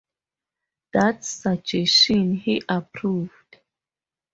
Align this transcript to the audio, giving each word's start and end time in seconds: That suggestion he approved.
That 0.93 1.23
suggestion 1.23 2.33
he 2.37 2.63
approved. 2.67 3.59